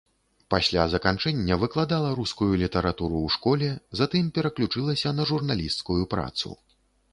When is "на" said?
5.21-5.29